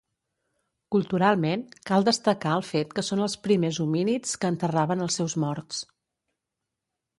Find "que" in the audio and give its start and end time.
2.99-3.05, 4.41-4.53